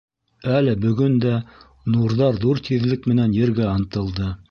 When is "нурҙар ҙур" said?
1.97-2.65